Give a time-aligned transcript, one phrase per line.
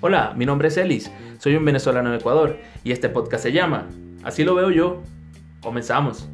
[0.00, 3.88] Hola, mi nombre es Elis, soy un venezolano de Ecuador y este podcast se llama
[4.22, 5.02] Así lo veo yo.
[5.62, 6.28] Comenzamos.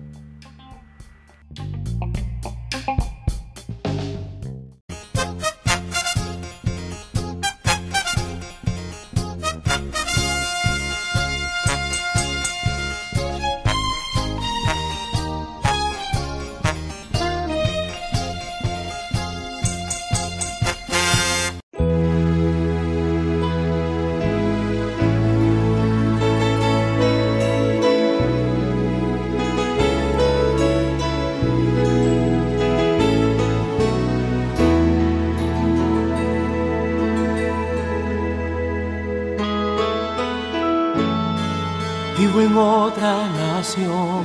[42.32, 44.24] Vivo en otra nación,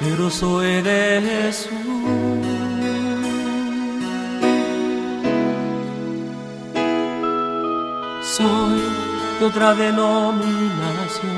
[0.00, 1.70] pero soy de Jesús.
[8.22, 8.80] Soy
[9.38, 11.36] de otra denominación,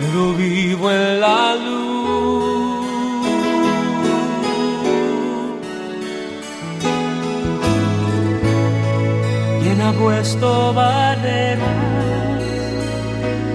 [0.00, 2.86] pero vivo en la luz.
[9.62, 11.97] ¿Quién ha puesto barreras?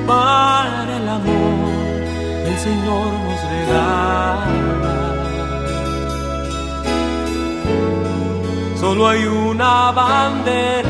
[0.05, 1.73] Para el amor
[2.45, 4.47] el Señor nos regala.
[8.79, 10.89] Solo hay una bandera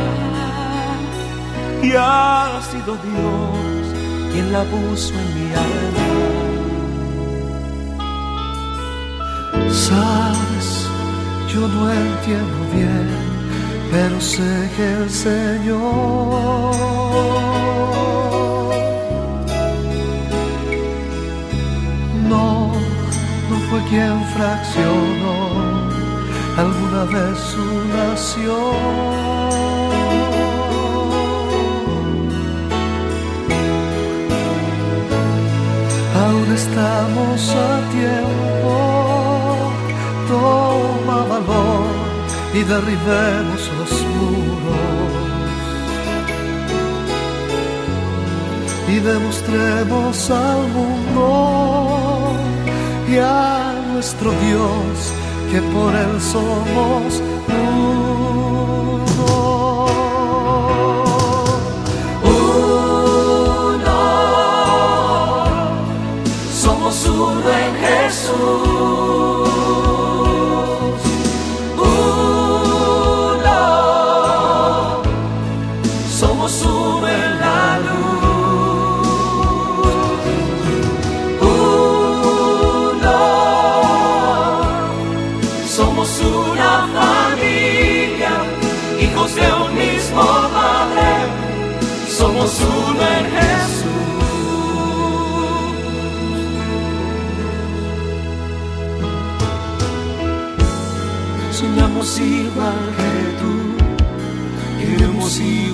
[1.82, 3.84] y ha sido Dios
[4.32, 6.08] quien la puso en mi alma.
[9.72, 10.68] Sabes,
[11.54, 13.08] yo no entiendo bien,
[13.92, 16.74] pero sé que el Señor
[23.74, 25.36] fue quien fraccionó
[26.64, 27.66] alguna vez su
[27.98, 28.76] nación.
[36.22, 38.74] Aún estamos a tiempo,
[40.28, 41.94] toma valor
[42.54, 45.24] y derribemos los muros.
[48.86, 52.34] y demostremos al mundo
[53.10, 53.63] y a
[54.04, 55.14] nuestro Dios
[55.50, 57.24] que por Él somos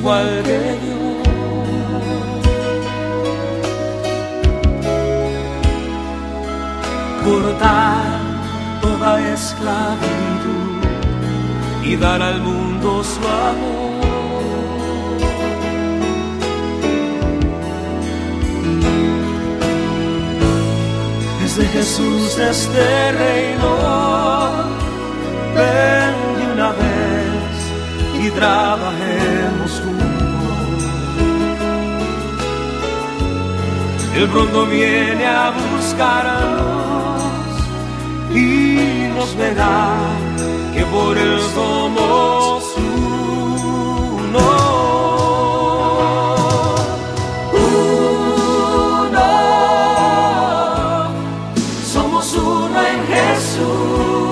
[0.09, 0.89] igual que.
[7.23, 8.19] Cortar
[8.81, 10.81] toda esclavitud
[11.83, 13.89] y dar al mundo su amor.
[21.57, 23.71] de Jesús este reino.
[25.55, 27.09] Ven de una vez
[28.23, 29.98] y trabajemos juntos.
[34.19, 37.23] Él pronto viene a buscarnos
[38.35, 39.95] y nos verá
[40.73, 44.39] que por Él somos uno.
[49.07, 49.29] Uno,
[51.85, 54.28] somos uno en Jesús.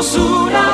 [0.00, 0.67] Somos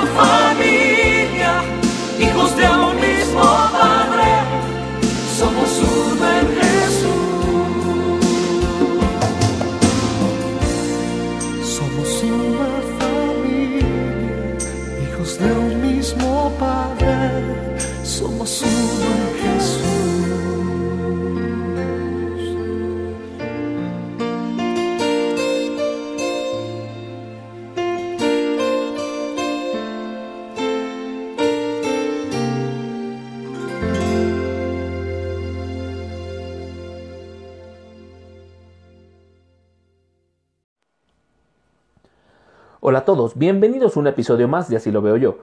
[43.15, 45.39] todos, bienvenidos a un episodio más de Así lo veo yo.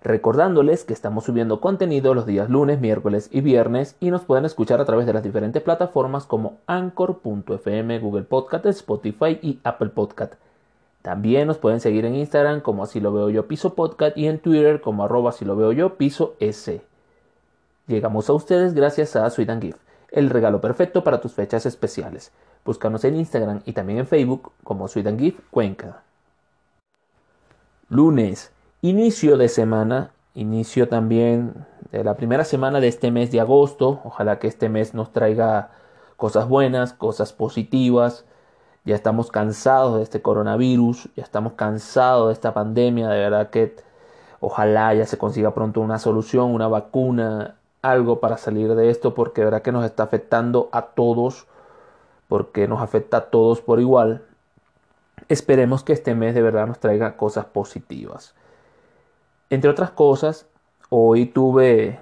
[0.00, 4.80] Recordándoles que estamos subiendo contenido los días lunes, miércoles y viernes y nos pueden escuchar
[4.80, 10.34] a través de las diferentes plataformas como Anchor.fm, Google Podcast, Spotify y Apple Podcast.
[11.02, 14.38] También nos pueden seguir en Instagram como Así lo veo yo piso podcast y en
[14.38, 16.80] Twitter como arroba Así lo veo yo piso S.
[17.88, 19.80] Llegamos a ustedes gracias a Sweet and Gift,
[20.12, 22.30] el regalo perfecto para tus fechas especiales.
[22.64, 26.05] Búscanos en Instagram y también en Facebook como Sweet and Gift Cuenca.
[27.88, 28.50] Lunes,
[28.82, 34.00] inicio de semana, inicio también de la primera semana de este mes de agosto.
[34.02, 35.70] Ojalá que este mes nos traiga
[36.16, 38.24] cosas buenas, cosas positivas.
[38.84, 43.08] Ya estamos cansados de este coronavirus, ya estamos cansados de esta pandemia.
[43.08, 43.76] De verdad que
[44.40, 49.42] ojalá ya se consiga pronto una solución, una vacuna, algo para salir de esto, porque
[49.42, 51.46] de verdad que nos está afectando a todos,
[52.26, 54.24] porque nos afecta a todos por igual.
[55.28, 58.34] Esperemos que este mes de verdad nos traiga cosas positivas.
[59.50, 60.46] Entre otras cosas,
[60.90, 61.98] hoy tuve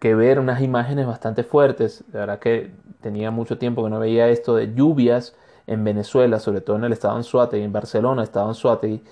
[0.00, 2.04] que ver unas imágenes bastante fuertes.
[2.12, 5.34] La verdad que tenía mucho tiempo que no veía esto de lluvias
[5.66, 9.02] en Venezuela, sobre todo en el estado Anzuategui, en Barcelona, estado Anzuategui,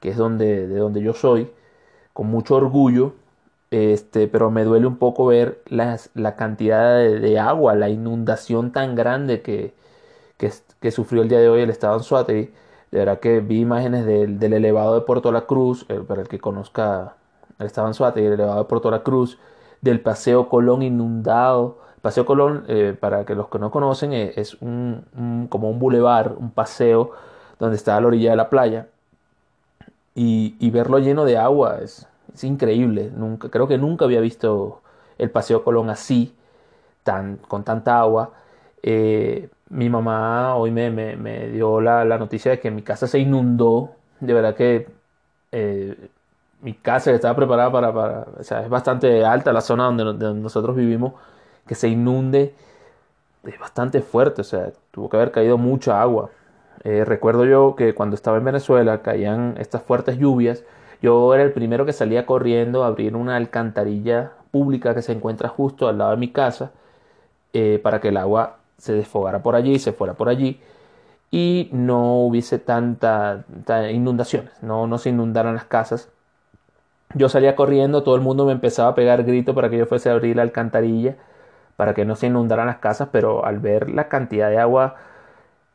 [0.00, 1.50] que es donde, de donde yo soy,
[2.12, 3.14] con mucho orgullo.
[3.70, 8.94] Este, pero me duele un poco ver las, la cantidad de, agua, la inundación tan
[8.94, 9.74] grande que,
[10.36, 12.50] que, que, sufrió el día de hoy el estado Anzuategui.
[12.94, 16.28] De verdad que vi imágenes del, del elevado de Puerto La Cruz, el, para el
[16.28, 17.16] que conozca
[17.58, 19.36] el de Anzuategui, el elevado de Puerto La Cruz,
[19.80, 21.78] del Paseo Colón inundado.
[22.02, 26.36] Paseo Colón, eh, para que los que no conocen, es, es un, como un bulevar,
[26.38, 27.10] un paseo
[27.58, 28.86] donde está a la orilla de la playa.
[30.14, 32.06] Y, y verlo lleno de agua es,
[32.44, 33.10] increíble.
[33.12, 34.82] Nunca, creo que nunca había visto
[35.18, 36.32] el Paseo Colón así,
[37.02, 38.30] tan, con tanta agua.
[38.84, 43.06] Eh, mi mamá hoy me, me, me dio la, la, noticia de que mi casa
[43.08, 43.92] se inundó.
[44.20, 44.88] De verdad que
[45.52, 46.10] eh,
[46.62, 50.04] mi casa estaba preparada para, para, O sea, es bastante alta la zona donde,
[50.34, 51.14] nosotros vivimos.
[51.66, 52.54] Que se inunde
[53.44, 54.42] es bastante fuerte.
[54.42, 56.30] O sea, tuvo que haber caído mucha agua.
[56.84, 60.64] Eh, recuerdo yo que cuando estaba en Venezuela caían estas fuertes lluvias.
[61.02, 65.48] Yo era el primero que salía corriendo a abrir una alcantarilla pública que se encuentra
[65.48, 66.72] justo al lado de mi casa
[67.52, 70.60] eh, para que el agua se desfogara por allí, se fuera por allí
[71.30, 73.44] y no hubiese tanta,
[73.90, 76.08] inundaciones, no, no se inundaran las casas.
[77.14, 80.10] Yo salía corriendo, todo el mundo me empezaba a pegar gritos para que yo fuese
[80.10, 81.16] a abrir la alcantarilla
[81.76, 84.96] para que no se inundaran las casas, pero al ver la cantidad de agua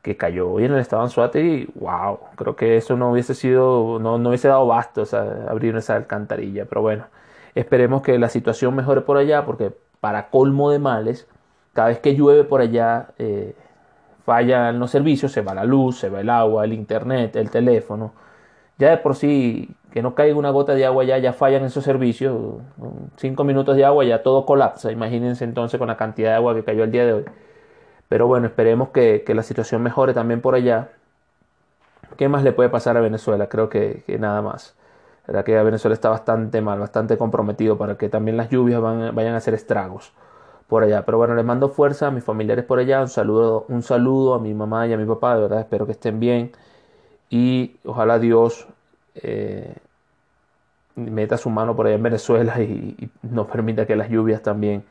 [0.01, 3.99] que cayó hoy en el estado de Anzuategui, wow, creo que eso no hubiese sido,
[3.99, 5.03] no, no hubiese dado basto
[5.49, 7.05] abrir esa alcantarilla, pero bueno,
[7.55, 11.27] esperemos que la situación mejore por allá, porque para colmo de males,
[11.79, 13.55] cada vez que llueve por allá, eh,
[14.25, 18.11] fallan los servicios, se va la luz, se va el agua, el internet, el teléfono,
[18.77, 21.85] ya de por sí, que no caiga una gota de agua ya, ya fallan esos
[21.85, 22.61] servicios,
[23.15, 26.65] cinco minutos de agua ya todo colapsa, imagínense entonces con la cantidad de agua que
[26.65, 27.25] cayó el día de hoy.
[28.09, 30.89] Pero bueno, esperemos que, la situación mejore también por allá.
[32.17, 33.47] ¿Qué más le puede pasar a Venezuela?
[33.47, 34.75] Creo que, nada más.
[35.27, 39.37] La que Venezuela está bastante mal, bastante comprometido para que también las lluvias vayan a
[39.37, 40.11] hacer estragos
[40.69, 41.03] por allá.
[41.05, 43.01] Pero bueno, les mando fuerza a mis familiares por allá.
[43.01, 45.35] Un saludo, un saludo a mi mamá y a mi papá.
[45.35, 46.51] De verdad, espero que estén bien.
[47.29, 48.67] Y ojalá Dios
[49.15, 49.75] eh,
[50.95, 54.83] meta su mano por allá en Venezuela y, y nos permita que las lluvias también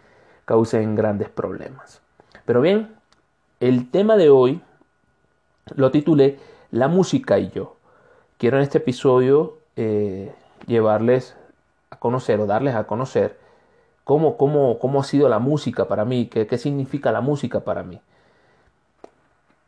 [0.45, 2.03] causen grandes problemas.
[2.45, 2.95] Pero bien,
[3.61, 4.61] el tema de hoy
[5.75, 6.39] lo titulé
[6.71, 7.77] La música y yo.
[8.39, 10.33] Quiero en este episodio eh,
[10.67, 11.37] llevarles
[11.91, 13.39] a conocer o darles a conocer
[14.09, 17.83] cómo, cómo, cómo ha sido la música para mí, qué, qué, significa la música para
[17.83, 18.01] mí.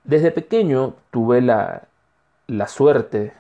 [0.05, 1.83] Desde pequeño tuve la,
[2.47, 3.35] la suerte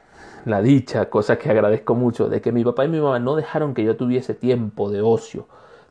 [0.45, 3.73] la dicha, cosa que agradezco mucho, de que mi papá y mi mamá no dejaron
[3.73, 5.47] que yo tuviese tiempo de ocio,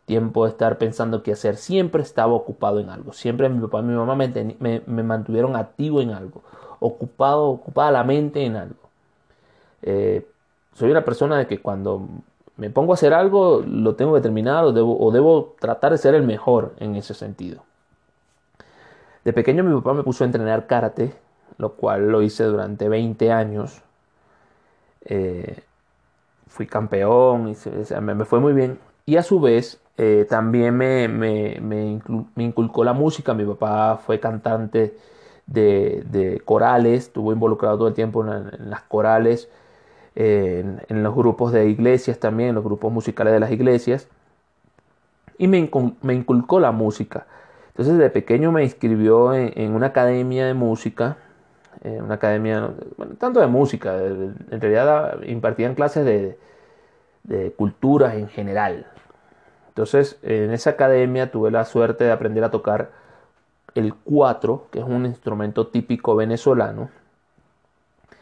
[0.05, 1.57] tiempo de estar pensando qué hacer.
[1.57, 3.11] Siempre estaba ocupado en algo.
[3.11, 6.43] Siempre mi papá y mi mamá me, mantuvieron activo en algo,
[6.79, 8.89] ocupado, ocupada la mente en algo.
[9.81, 10.27] Eh,
[10.75, 12.07] soy una persona de que cuando
[12.59, 16.13] me pongo a hacer algo, lo tengo que terminar o debo, o tratar de ser
[16.13, 17.63] el mejor en ese sentido.
[19.23, 21.13] De pequeño mi papá me puso a entrenar karate,
[21.57, 23.81] lo cual lo hice durante 20 años.
[25.05, 25.63] Eh,
[26.47, 28.79] fui campeón, y me, fue muy bien.
[29.05, 31.99] Y a su vez eh, también me, me,
[32.37, 33.33] inculcó la música.
[33.33, 34.97] Mi papá fue cantante
[35.45, 39.49] de, corales, estuvo involucrado todo el tiempo en, las corales,
[40.19, 44.07] en, los grupos de iglesias también, en los grupos musicales de las iglesias.
[45.37, 47.25] Y me, inculcó la música.
[47.69, 51.17] Entonces de pequeño me inscribió en, una academia de música,
[51.83, 56.37] una academia, bueno, tanto de música, en realidad impartían clases de,
[57.23, 58.87] de cultura en general.
[59.69, 62.91] Entonces en esa academia tuve la suerte de aprender a tocar
[63.75, 66.89] el cuatro, que es un instrumento típico venezolano.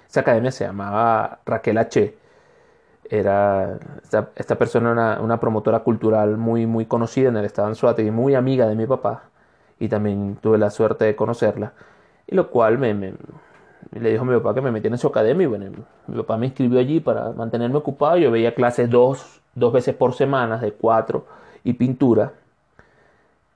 [0.10, 2.16] Esa academia se llamaba Raquel H.
[3.10, 3.78] Era
[4.36, 8.36] esta, persona una, una, promotora cultural muy, muy conocida en el estado de y muy
[8.36, 9.24] amiga de mi papá
[9.80, 11.74] y también tuve la suerte de conocerla,
[12.26, 15.44] y lo cual me, le dijo a mi papá que me metiera en su academia
[15.44, 15.66] y bueno,
[16.08, 20.14] mi papá me inscribió allí para mantenerme ocupado, yo veía clases dos, dos veces por
[20.14, 21.26] semana, de cuatro,
[21.64, 22.34] y pintura,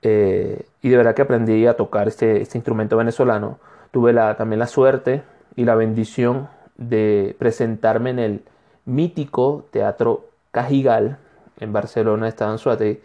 [0.02, 3.58] eh, y de verdad que aprendí a tocar este, este instrumento venezolano.
[3.92, 5.22] Tuve la, también la suerte
[5.56, 8.42] y la bendición de presentarme en el
[8.84, 11.18] mítico Teatro Cajigal
[11.60, 13.02] en Barcelona, estaba en Suate.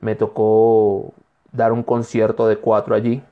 [0.00, 1.12] Me tocó
[1.52, 3.22] dar un concierto de cuatro allí.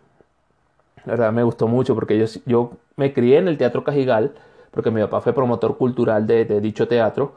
[1.05, 4.33] La verdad me gustó mucho porque yo, yo me crié en el Teatro Cajigal,
[4.71, 7.35] porque mi papá fue promotor cultural de, dicho teatro,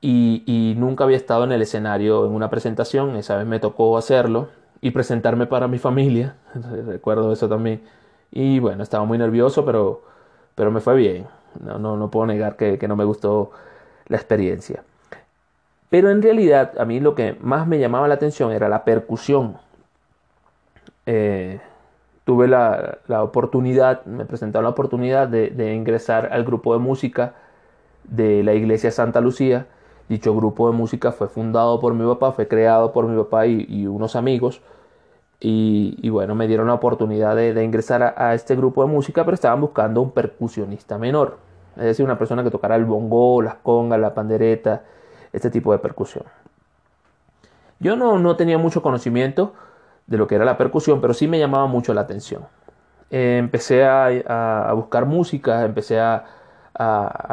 [0.00, 4.48] y, nunca había estado en el escenario en una presentación, esa vez me tocó hacerlo
[4.80, 6.36] y presentarme para mi familia,
[6.86, 7.82] recuerdo eso también,
[8.30, 10.02] y bueno, estaba muy nervioso, pero,
[10.56, 11.26] pero me fue bien,
[11.60, 13.52] no, no, no puedo negar que, que no me gustó
[14.08, 14.82] la experiencia.
[15.90, 19.58] Pero en realidad a mí lo que más me llamaba la atención era la percusión
[21.06, 21.60] eh,
[22.24, 27.34] tuve la, oportunidad, me presentaron la oportunidad de, ingresar al grupo de música
[28.04, 29.66] de la iglesia Santa Lucía.
[30.08, 33.86] Dicho grupo de música fue fundado por mi papá, fue creado por mi papá y,
[33.86, 34.60] unos amigos.
[35.38, 39.60] Y, bueno, me dieron la oportunidad de, ingresar a, este grupo de música, pero estaban
[39.60, 41.38] buscando un percusionista menor.
[41.76, 44.82] Es decir, una persona que tocara el bongo, las congas, la pandereta,
[45.32, 46.24] este tipo de percusión.
[47.78, 49.52] Yo no, no tenía mucho conocimiento,
[50.06, 52.46] de lo que era la percusión, pero sí me llamaba mucho la atención.
[53.10, 56.24] Empecé a, buscar música, empecé a,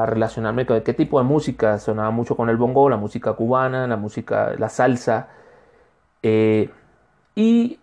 [0.06, 3.98] relacionarme con qué tipo de música sonaba mucho con el bongo, la música cubana, la
[3.98, 5.28] música, la salsa.
[6.22, 6.70] Eh,
[7.36, 7.80] y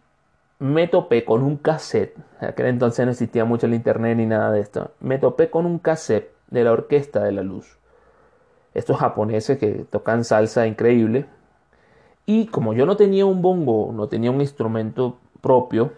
[0.61, 4.61] me topé con un cassette, aquel entonces no existía mucho el internet ni nada de
[4.61, 7.79] esto, me topé con un cassette de la Orquesta de la Luz.
[8.73, 11.27] Estos japoneses que tocan salsa increíble,
[12.27, 15.93] y como yo no tenía un bongo, no tenía un instrumento propio,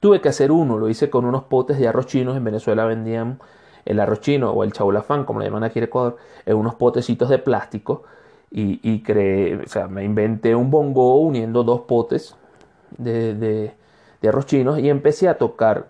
[0.00, 0.78] tuve que hacer uno.
[0.78, 2.36] Lo hice con unos potes de arroz chinos.
[2.36, 3.38] En Venezuela vendían
[3.84, 7.28] el arroz chino o el chaulafán, como le llaman aquí en Ecuador, en unos potecitos
[7.28, 8.02] de plástico.
[8.50, 12.36] Y, y creé, o sea, me inventé un bongo uniendo dos potes
[12.98, 15.86] de, de, arroz chinos y empecé a tocar,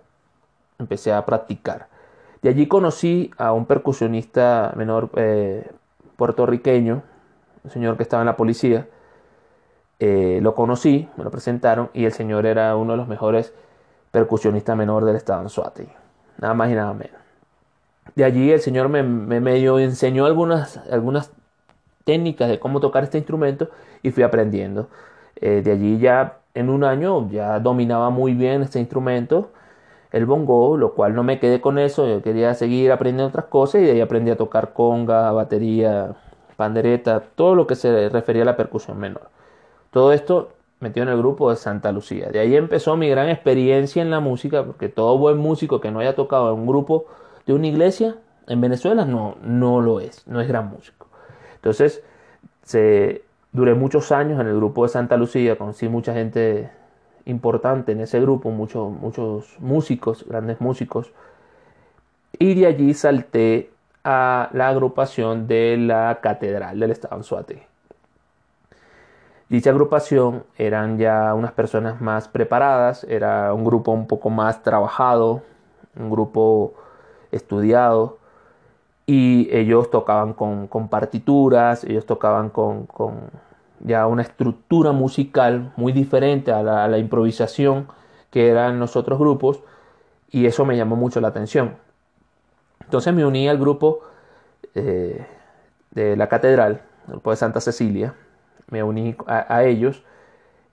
[0.78, 1.88] empecé a practicar.
[2.42, 5.70] De allí conocí a un percusionista menor eh,
[6.16, 7.02] puertorriqueño,
[7.64, 8.86] un señor que estaba en la policía,
[9.98, 13.54] eh, lo conocí, me lo presentaron y el señor era uno de los mejores
[14.10, 15.88] percusionistas menor del estado en Suate.
[16.38, 17.20] Nada más y nada menos.
[18.14, 21.30] De allí el señor me, medio enseñó algunas, algunas
[22.04, 23.70] técnicas de cómo tocar este instrumento
[24.02, 24.88] y fui aprendiendo.
[25.36, 29.50] Eh, de allí ya en un año ya dominaba muy bien este instrumento,
[30.12, 33.82] el bongo, lo cual no me quedé con eso, yo quería seguir aprendiendo otras cosas
[33.82, 36.16] y de ahí aprendí a tocar conga, batería,
[36.56, 39.28] pandereta, todo lo que se refería a la percusión menor.
[39.90, 42.28] Todo esto metido en el grupo de Santa Lucía.
[42.30, 46.00] De ahí empezó mi gran experiencia en la música, porque todo buen músico que no
[46.00, 47.06] haya tocado en un grupo
[47.46, 51.08] de una iglesia en Venezuela no, no lo es, no es gran músico.
[51.56, 52.02] Entonces,
[52.62, 56.70] se, duré muchos años en el grupo de Santa Lucía, conocí mucha gente
[57.24, 61.12] importante en ese grupo, muchos, muchos músicos, grandes músicos,
[62.38, 63.70] y de allí salté
[64.04, 67.20] a la agrupación de la Catedral del Estado.
[69.48, 75.42] Dicha agrupación eran ya unas personas más preparadas, era un grupo un poco más trabajado,
[75.96, 76.74] un grupo
[77.32, 78.18] estudiado
[79.06, 83.30] y ellos tocaban con, con partituras, ellos tocaban con, con,
[83.80, 87.86] ya una estructura musical muy diferente a la, improvisación
[88.30, 89.60] que eran los otros grupos
[90.30, 91.76] y eso me llamó mucho la atención.
[92.84, 94.00] Entonces me uní al grupo
[94.74, 95.24] eh,
[95.92, 98.14] de la catedral, el grupo de Santa Cecilia,
[98.70, 100.02] me uní a ellos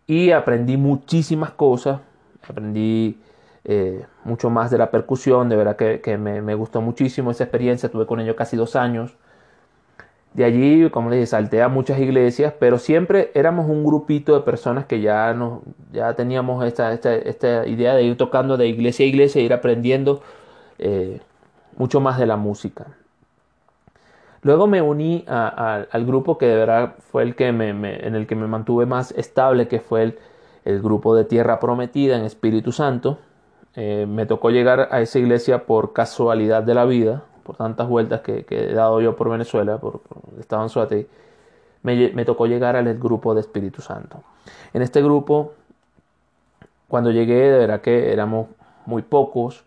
[0.08, 2.02] y aprendí muchísimas cosas,
[2.48, 3.22] aprendí
[3.66, 8.06] eh, mucho más de la percusión, de verdad que, me, gustó muchísimo esa experiencia, tuve
[8.06, 9.16] con ellos casi dos años.
[10.34, 14.42] De allí, como les dije, salté a muchas iglesias, pero siempre éramos un grupito de
[14.42, 19.06] personas que ya, nos, ya teníamos esta, esta, esta idea de ir tocando de iglesia
[19.06, 20.22] a iglesia e ir aprendiendo
[20.80, 21.22] eh,
[21.78, 22.88] mucho más de la música.
[24.42, 28.36] Luego me uní al grupo que de verdad fue el que me, en el que
[28.36, 30.18] me mantuve más estable, que fue
[30.66, 33.20] el grupo de Tierra Prometida en Espíritu Santo.
[33.76, 38.22] Eh, me tocó llegar a esa iglesia por casualidad de la vida, por tantas vueltas
[38.22, 40.68] que, he dado yo por Venezuela, por, por estaba
[41.82, 44.24] me, tocó llegar al grupo de Espíritu Santo.
[44.74, 45.54] En este grupo,
[46.88, 48.48] cuando llegué, de verdad que éramos
[48.86, 49.64] muy pocos,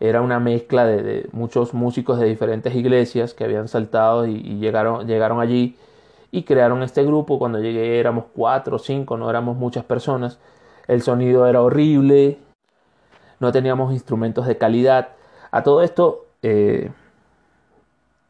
[0.00, 4.58] era una mezcla de, de muchos músicos de diferentes iglesias que habían saltado y, y,
[4.58, 5.76] llegaron, llegaron allí
[6.30, 7.38] y crearon este grupo.
[7.38, 10.38] Cuando llegué éramos cuatro o cinco, no éramos muchas personas.
[10.86, 12.38] El sonido era horrible,
[13.40, 15.08] no teníamos instrumentos de calidad.
[15.50, 16.90] A todo esto eh,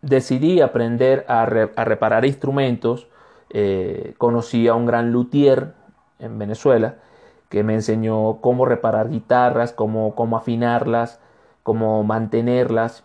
[0.02, 3.08] decidí aprender a, re, a reparar instrumentos.
[3.50, 5.72] Eh, conocí a un gran luthier
[6.18, 6.96] en Venezuela
[7.48, 11.20] que me enseñó cómo reparar guitarras, cómo, cómo afinarlas,
[11.62, 13.04] cómo mantenerlas.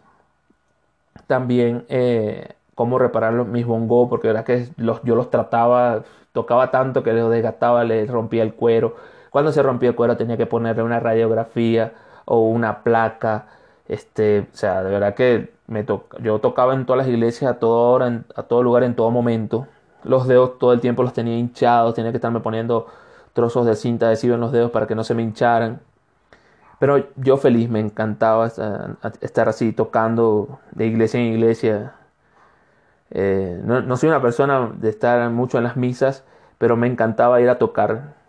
[1.27, 7.03] También eh, cómo reparar los, mis bongos, porque que los, yo los trataba, tocaba tanto
[7.03, 8.95] que los desgastaba, les rompía el cuero.
[9.31, 11.93] Cuando se rompía el cuero tenía que ponerle una radiografía
[12.25, 13.45] o una placa.
[13.87, 17.59] Este, o sea, de verdad que me to yo tocaba en todas las iglesias a
[17.59, 19.67] toda hora, a todo lugar, en todo momento.
[20.03, 22.87] Los dedos todo el tiempo los tenía hinchados, tenía que estarme poniendo
[23.33, 25.79] trozos de cinta adhesiva en los dedos para que no se me hincharan.
[26.79, 28.47] Pero yo feliz, me encantaba
[29.21, 31.93] estar así tocando de iglesia en iglesia.
[33.11, 36.23] Eh, no, no, soy una persona de estar mucho en las misas,
[36.57, 38.20] pero me encantaba ir a tocar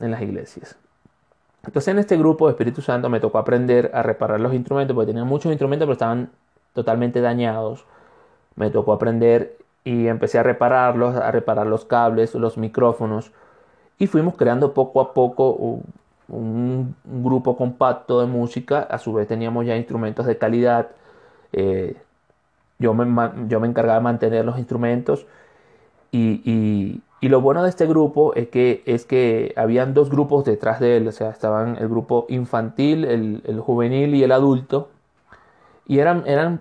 [0.00, 0.76] en las iglesias.
[1.64, 5.08] Entonces en este grupo de Espíritu Santo me tocó aprender a reparar los instrumentos, porque
[5.08, 6.30] tenía muchos instrumentos, pero estaban
[6.74, 7.86] totalmente dañados.
[8.56, 13.32] Me tocó aprender y empecé a repararlos, a reparar los cables, los micrófonos,
[13.98, 15.80] y fuimos creando poco a poco
[16.28, 18.80] un, grupo compacto de música.
[18.80, 20.88] A su vez teníamos ya instrumentos de calidad.
[21.52, 21.96] Eh,
[22.78, 25.26] yo, me, yo me encargaba de mantener los instrumentos
[26.12, 30.80] y, y, lo bueno de este grupo es que, es que habían dos grupos detrás
[30.80, 34.88] de él, o sea, estaban el grupo infantil, el, el juvenil y el adulto,
[35.86, 36.60] y eran, eran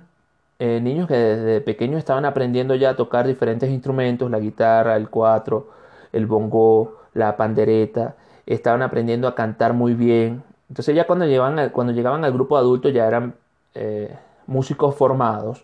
[0.59, 5.09] eh, niños que desde pequeños estaban aprendiendo ya a tocar diferentes instrumentos, la guitarra, el
[5.09, 5.67] cuatro,
[6.11, 10.43] el bongo, la pandereta, estaban aprendiendo a cantar muy bien.
[10.69, 13.35] Entonces ya cuando llegaban, cuando llegaban al grupo adulto ya eran
[13.75, 14.15] eh,
[14.47, 15.63] músicos formados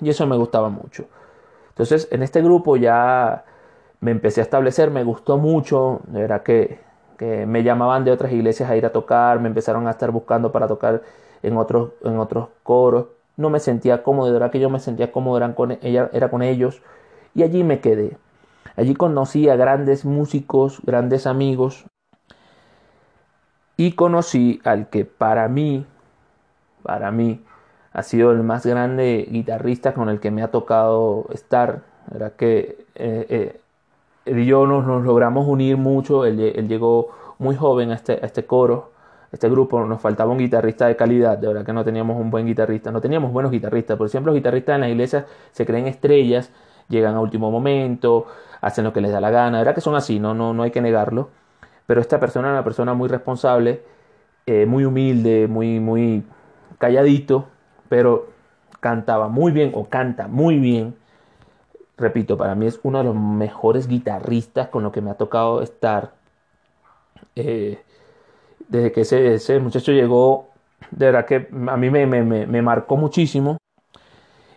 [0.00, 1.06] y eso me gustaba mucho.
[1.70, 3.44] Entonces, en este grupo ya
[4.00, 6.82] me empecé a establecer, me gustó mucho, de verdad que,
[7.46, 10.68] me llamaban de otras iglesias a ir a tocar, me empezaron a estar buscando para
[10.68, 11.00] tocar
[11.42, 13.06] en otros, en otros coros.
[13.36, 16.28] No me sentía cómodo, de verdad que yo me sentía cómodo, eran con, ella, era
[16.28, 16.82] con ellos.
[17.34, 18.18] Y allí me quedé.
[18.76, 21.86] Allí conocí a grandes músicos, grandes amigos.
[23.76, 25.86] Y conocí al que para mí,
[26.82, 27.42] para mí,
[27.92, 31.82] ha sido el más grande guitarrista con el que me ha tocado estar.
[32.14, 33.60] Era que eh, eh,
[34.24, 36.24] él y yo nos, logramos unir mucho.
[36.24, 38.92] Él, llegó muy joven a este, este coro,
[39.32, 39.84] a este grupo.
[39.84, 41.38] Nos faltaba un guitarrista de calidad.
[41.38, 42.90] De verdad que no teníamos un buen guitarrista.
[42.90, 43.96] No teníamos buenos guitarristas.
[43.96, 46.50] Por ejemplo, los guitarristas en las iglesias se creen estrellas,
[46.88, 48.26] llegan a último momento,
[48.60, 49.58] hacen lo que les da la gana.
[49.58, 51.28] De verdad que son así, no, no, no hay que negarlo.
[51.86, 53.82] Pero esta persona era una persona muy responsable,
[54.46, 56.24] eh, muy humilde, muy, muy
[56.78, 57.48] calladito
[57.88, 58.26] pero
[58.80, 60.94] cantaba muy bien o canta muy bien.
[61.96, 65.62] Repito, para mí es uno de los mejores guitarristas con los que me ha tocado
[65.62, 66.14] estar.
[67.36, 67.80] Eh,
[68.68, 70.48] desde que ese, ese, muchacho llegó,
[70.90, 73.58] de verdad que a mí me, me, me, marcó muchísimo.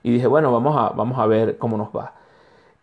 [0.03, 2.13] Y dije, bueno, vamos a, vamos a ver cómo nos va.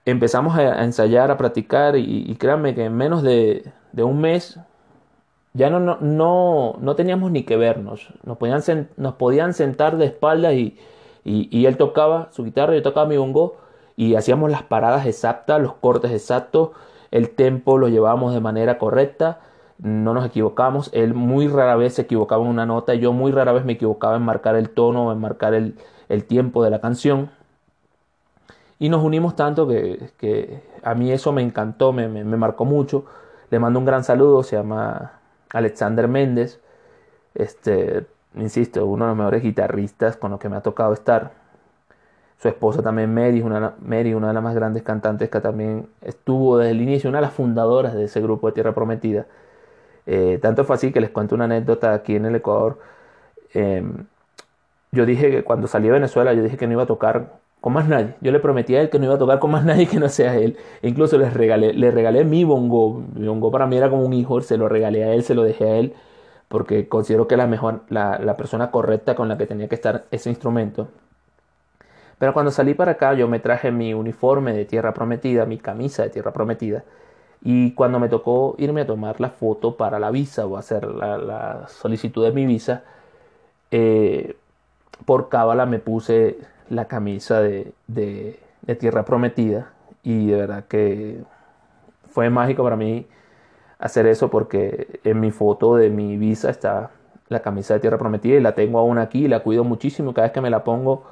[0.05, 4.61] Empezamos a, ensayar, a practicar y, y créanme que en menos de, de un mes
[5.55, 8.09] ya no, no, no, no, teníamos ni que vernos.
[8.25, 10.77] Nos podían, nos podían sentar de espaldas y,
[11.25, 13.64] y, y, él tocaba su guitarra, yo tocaba mi bongo
[13.97, 16.71] y hacíamos las paradas exactas, los cortes exactos,
[17.11, 19.41] el tempo lo llevábamos de manera correcta,
[19.79, 20.91] no nos equivocamos.
[20.93, 24.17] Él muy rara vez se equivocaba en una nota, yo muy rara vez me equivocaba
[24.17, 25.77] en marcar el tono o en marcar el,
[26.09, 27.31] el tiempo de la canción.
[28.79, 32.65] Y nos unimos tanto que, que a mí eso me encantó, me, me, me, marcó
[32.65, 33.05] mucho.
[33.51, 35.21] Le mando un gran saludo, se llama
[35.53, 36.61] Alexander Méndez.
[37.35, 41.44] Este, insisto, uno de los mejores guitarristas con los que me ha tocado estar.
[42.45, 46.59] Su esposa también, Mary, una, Mary, una de las más grandes cantantes que también estuvo
[46.59, 49.25] desde el inicio, una de las fundadoras de ese grupo de Tierra Prometida.
[50.07, 52.79] Eh, tanto fue así que les cuento una anécdota aquí en el Ecuador.
[53.55, 53.83] Eh,
[54.93, 57.73] yo dije que cuando salí de Venezuela, yo dije que no iba a tocar con
[57.73, 58.15] más nadie.
[58.21, 60.11] Yo le prometí a él que no iba a tocar con más nadie que no
[60.11, 60.59] sea él.
[60.83, 63.05] E incluso les regalé, le regalé mi bongo.
[63.15, 65.45] Mi bongo para mí era como un hijo, se lo regalé a él, se lo
[65.45, 65.95] dejé a él,
[66.49, 70.29] porque considero que la mejor, la persona correcta con la que tenía que estar ese
[70.29, 70.89] instrumento.
[72.19, 76.03] Pero cuando salí para acá, yo me traje mi uniforme de tierra prometida, mi camisa
[76.05, 76.85] de tierra prometida.
[77.43, 81.67] Y cuando me tocó irme a tomar la foto para la visa o hacer la,
[81.69, 82.85] solicitud de mi visa,
[83.71, 84.37] eh,
[85.05, 86.39] por cábala me puse
[86.71, 89.73] la camisa de, de, de, Tierra Prometida
[90.03, 91.23] y de verdad que
[92.11, 93.07] fue mágico para mí
[93.79, 96.93] hacer eso porque en mi foto de mi visa está
[97.29, 100.15] la camisa de Tierra Prometida y la tengo aún aquí y la cuido muchísimo.
[100.15, 101.05] Cada vez que me la pongo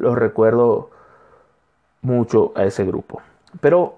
[0.00, 0.90] los recuerdo
[2.02, 3.20] mucho a ese grupo.
[3.60, 3.96] Pero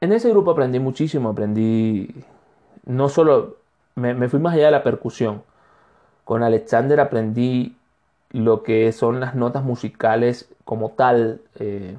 [0.00, 2.24] en ese grupo aprendí muchísimo, aprendí
[2.86, 3.56] no solo,
[3.94, 5.42] me, fui más allá de la percusión.
[6.24, 7.76] Con Alexander aprendí
[8.30, 11.40] lo que son las notas musicales como tal.
[11.58, 11.96] Eh,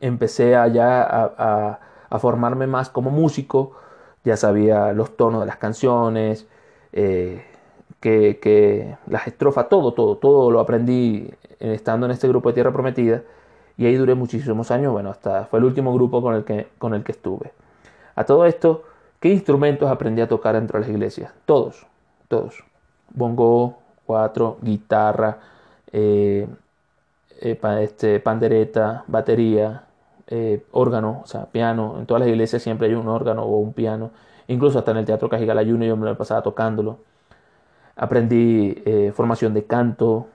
[0.00, 1.80] empecé allá a,
[2.18, 3.72] formarme más como músico,
[4.24, 6.46] ya sabía los tonos de las canciones,
[6.92, 7.44] eh,
[8.00, 12.72] que, que, las estrofas, todo, todo, todo lo aprendí estando en este grupo de Tierra
[12.72, 13.22] Prometida
[13.78, 16.94] y ahí duré muchísimos años, bueno, hasta fue el último grupo con el que, con
[16.94, 17.52] el que estuve.
[18.14, 18.84] A todo esto,
[19.20, 21.32] ¿qué instrumentos aprendí a tocar dentro de las iglesias?
[21.44, 21.86] Todos,
[22.28, 22.64] todos.
[23.14, 25.38] Bongo, cuatro, guitarra,
[25.92, 26.46] eh,
[27.40, 29.82] eh, este, pandereta, batería,
[30.28, 31.96] eh, órgano, o sea, piano.
[31.98, 34.10] En todas las iglesias siempre hay un órgano o un piano.
[34.48, 36.98] Incluso hasta en el Teatro Cajigala Junior yo me lo pasaba tocándolo.
[37.96, 40.28] Aprendí eh, formación de canto.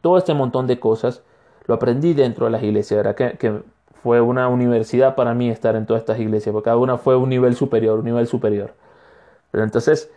[0.00, 1.22] Todo este montón de cosas
[1.66, 2.98] lo aprendí dentro de las iglesias.
[2.98, 3.14] ¿verdad?
[3.14, 3.62] Que, que
[4.02, 7.28] fue una universidad para mí estar en todas estas iglesias, porque cada una fue un
[7.28, 8.74] nivel superior, un nivel superior.
[9.50, 10.10] Pero entonces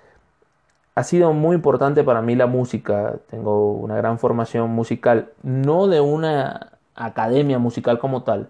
[0.96, 3.18] ha sido muy importante para mí la música.
[3.30, 8.50] Tengo una gran formación musical, no de una academia musical como tal,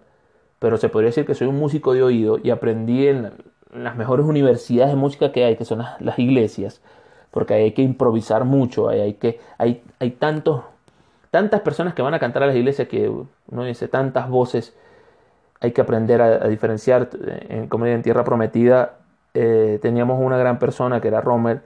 [0.59, 3.31] pero se podría decir que soy un músico de oído y aprendí en
[3.73, 6.81] las mejores universidades de música que hay, que son las, iglesias,
[7.31, 10.63] porque hay que improvisar mucho, hay que hay, hay tantos
[11.31, 14.75] tantas personas que van a cantar a las iglesias que uno dice tantas voces
[15.59, 17.09] hay que aprender a, diferenciar
[17.49, 18.97] en comedia en tierra prometida
[19.33, 21.61] eh, teníamos una gran persona que era Romer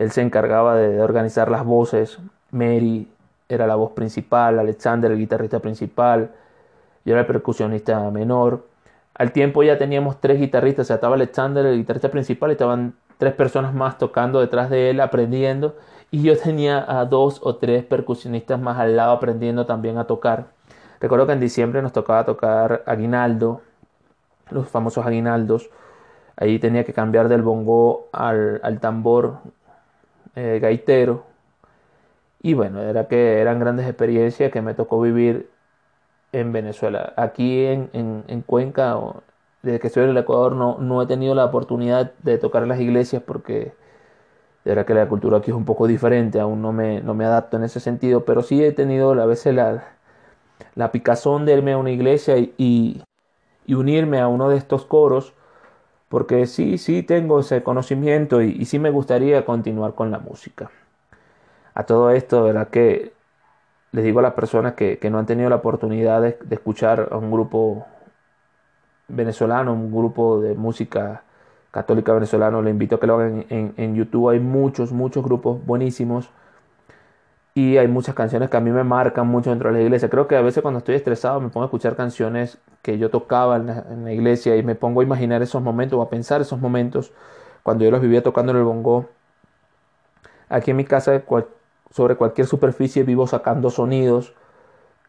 [0.00, 2.18] él se encargaba de, de, organizar las voces.
[2.50, 3.06] Mary
[3.48, 6.30] era la voz principal, Alexander el guitarrista principal,
[7.04, 8.66] yo era el percusionista menor.
[9.14, 12.94] Al tiempo ya teníamos tres guitarristas, o sea, estaba Alexander el guitarrista principal y estaban
[13.18, 15.76] tres personas más tocando detrás de él, aprendiendo.
[16.10, 20.48] Y yo tenía a dos o tres percusionistas más al lado aprendiendo también a tocar.
[21.00, 23.62] Recuerdo que en diciembre nos tocaba tocar aguinaldo,
[24.50, 25.70] los famosos aguinaldos.
[26.36, 29.38] Ahí tenía que cambiar del bongo al, al tambor
[30.36, 31.24] eh, gaitero.
[32.42, 35.50] Y bueno, era que eran grandes experiencias que me tocó vivir
[36.32, 37.12] en Venezuela.
[37.16, 38.98] Aquí en, en, en Cuenca,
[39.62, 42.70] desde que estoy en el Ecuador, no, no he tenido la oportunidad de tocar en
[42.70, 43.72] las iglesias porque
[44.64, 47.24] de verdad que la cultura aquí es un poco diferente, aún no me, no me
[47.24, 49.84] adapto en ese sentido, pero sí he tenido a veces la,
[50.74, 55.32] la picazón de irme a una iglesia y, y, unirme a uno de estos coros
[56.08, 60.70] porque sí, sí tengo ese conocimiento y, sí me gustaría continuar con la música.
[61.74, 62.68] A todo esto, ¿verdad?
[62.68, 63.12] Que
[63.92, 67.08] les digo a las personas que, que no han tenido la oportunidad de, de, escuchar
[67.12, 67.86] a un grupo
[69.08, 71.22] venezolano, un grupo de música
[71.70, 74.30] católica venezolano, les invito a que lo hagan en, YouTube.
[74.30, 76.30] Hay muchos, muchos grupos buenísimos
[77.54, 80.08] y hay muchas canciones que a mí me marcan mucho dentro de la iglesia.
[80.08, 83.56] Creo que a veces cuando estoy estresado me pongo a escuchar canciones que yo tocaba
[83.56, 87.12] en la, iglesia y me pongo a imaginar esos momentos o a pensar esos momentos
[87.62, 89.08] cuando yo los vivía tocando en el bongo.
[90.48, 91.22] Aquí en mi casa,
[91.90, 94.34] sobre cualquier superficie, vivo sacando sonidos,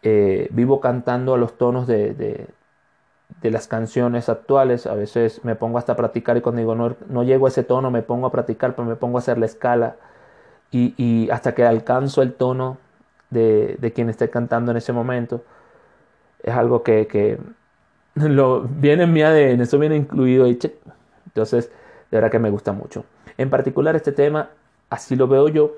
[0.04, 2.48] eh, vivo cantando a los tonos de,
[3.42, 4.88] de, las canciones actuales.
[4.88, 7.64] A veces me pongo hasta a practicar y cuando digo no, no llego a ese
[7.64, 9.96] tono, me pongo a practicar, pero me pongo a hacer la escala
[10.72, 12.78] y, y hasta que alcanzo el tono
[13.30, 15.44] de, de, quien esté cantando en ese momento.
[16.44, 17.38] Es algo que, que
[18.16, 20.58] lo, viene en mi ADN, eso viene incluido ahí.
[21.26, 21.70] Entonces,
[22.12, 23.06] de verdad que me gusta mucho.
[23.38, 24.50] En particular este tema,
[24.90, 25.74] así lo veo yo,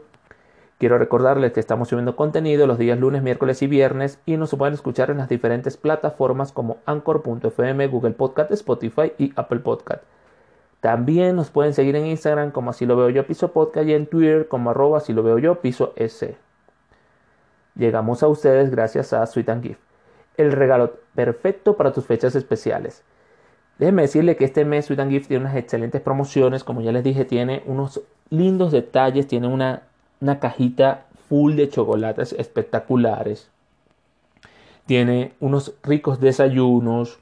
[0.84, 4.74] Quiero recordarles que estamos subiendo contenido los días lunes, miércoles y viernes y nos pueden
[4.74, 10.04] escuchar en las diferentes plataformas como Anchor.fm, Google Podcast, Spotify y Apple Podcast.
[10.82, 14.08] También nos pueden seguir en Instagram como así lo veo yo piso podcast y en
[14.08, 16.36] Twitter como arroba así lo veo yo piso s.
[17.76, 19.78] Llegamos a ustedes gracias a Sweet
[20.36, 23.06] el regalo perfecto para tus fechas especiales.
[23.80, 27.64] Déjenme decirle que este mes Sweet tiene unas excelentes promociones, como ya les dije, tiene
[27.68, 29.84] unos lindos detalles, tiene una
[30.22, 33.50] una cajita full de chocolates espectaculares.
[34.86, 37.20] Tiene unos ricos desayunos.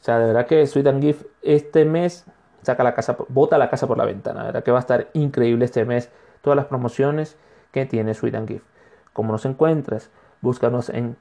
[0.00, 2.26] O sea, de verdad que Sweet and Gift este mes
[2.62, 4.40] saca la casa, bota la casa por la ventana.
[4.40, 6.10] De verdad que va a estar increíble este mes
[6.42, 7.36] todas las promociones
[7.72, 8.66] que tiene Sweet and Gift.
[9.12, 11.16] Como nos encuentras, búscanos en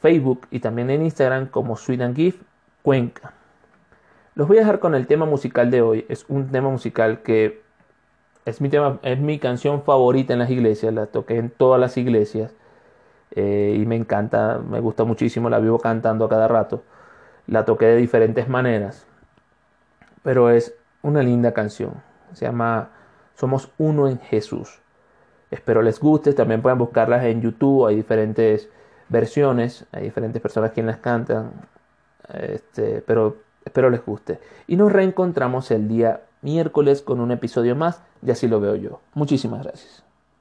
[0.00, 2.42] Facebook y también en Instagram como Sweet and Gift
[2.82, 3.34] Cuenca.
[4.34, 6.06] Los voy a dejar con el tema musical de hoy.
[6.08, 7.62] Es un tema musical que
[8.44, 11.96] es mi tema, es mi canción favorita en las iglesias, la toqué en todas las
[11.96, 12.52] iglesias
[13.30, 16.82] eh, y me encanta, me gusta muchísimo, la vivo cantando a cada rato.
[17.46, 19.06] La toqué de diferentes maneras,
[20.22, 22.02] pero es una linda canción.
[22.32, 22.90] Se llama
[23.34, 24.80] Somos uno en Jesús.
[25.50, 28.70] Espero les guste, también pueden buscarlas en YouTube, hay diferentes
[29.08, 31.52] versiones, hay diferentes personas quienes las cantan,
[32.32, 34.40] este, pero espero les guste.
[34.66, 39.00] Y nos reencontramos el día miércoles con un episodio más, y así lo veo yo.
[39.14, 40.04] Muchísimas gracias.